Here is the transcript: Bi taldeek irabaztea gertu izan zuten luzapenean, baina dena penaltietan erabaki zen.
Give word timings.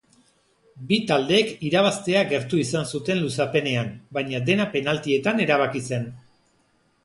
Bi 0.91 0.97
taldeek 1.11 1.51
irabaztea 1.69 2.23
gertu 2.33 2.61
izan 2.63 2.89
zuten 2.97 3.21
luzapenean, 3.27 3.93
baina 4.19 4.43
dena 4.51 4.69
penaltietan 4.75 5.47
erabaki 5.49 5.87
zen. 5.91 6.13